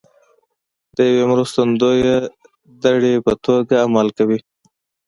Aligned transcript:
د 0.97 0.97
یوې 1.09 1.23
مرستندویه 1.31 2.15
دړې 2.83 3.13
په 3.25 3.33
توګه 3.45 3.75
عمل 3.85 4.07
کوي 4.17 4.39